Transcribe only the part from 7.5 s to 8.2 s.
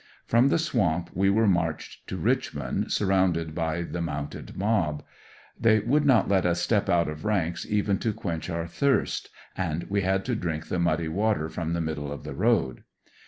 even to